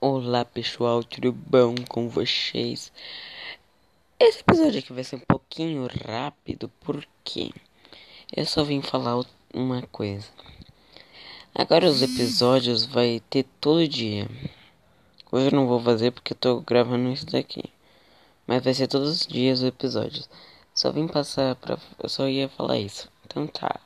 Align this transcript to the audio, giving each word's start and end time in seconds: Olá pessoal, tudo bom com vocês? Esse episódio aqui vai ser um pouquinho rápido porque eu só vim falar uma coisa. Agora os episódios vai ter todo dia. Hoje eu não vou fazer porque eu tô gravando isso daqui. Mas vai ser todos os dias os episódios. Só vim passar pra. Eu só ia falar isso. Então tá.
Olá 0.00 0.44
pessoal, 0.44 1.02
tudo 1.02 1.32
bom 1.32 1.74
com 1.88 2.08
vocês? 2.08 2.92
Esse 4.20 4.40
episódio 4.40 4.80
aqui 4.80 4.92
vai 4.92 5.02
ser 5.02 5.16
um 5.16 5.20
pouquinho 5.20 5.88
rápido 6.06 6.70
porque 6.80 7.50
eu 8.36 8.44
só 8.44 8.62
vim 8.64 8.82
falar 8.82 9.24
uma 9.54 9.82
coisa. 9.82 10.28
Agora 11.54 11.86
os 11.86 12.02
episódios 12.02 12.84
vai 12.84 13.22
ter 13.30 13.44
todo 13.60 13.88
dia. 13.88 14.28
Hoje 15.32 15.46
eu 15.46 15.52
não 15.52 15.66
vou 15.66 15.80
fazer 15.80 16.10
porque 16.10 16.34
eu 16.34 16.38
tô 16.38 16.60
gravando 16.60 17.10
isso 17.10 17.26
daqui. 17.26 17.64
Mas 18.46 18.62
vai 18.62 18.74
ser 18.74 18.88
todos 18.88 19.08
os 19.08 19.26
dias 19.26 19.60
os 19.60 19.64
episódios. 19.64 20.28
Só 20.74 20.92
vim 20.92 21.08
passar 21.08 21.54
pra. 21.56 21.78
Eu 22.02 22.08
só 22.08 22.28
ia 22.28 22.48
falar 22.48 22.78
isso. 22.78 23.10
Então 23.24 23.46
tá. 23.46 23.80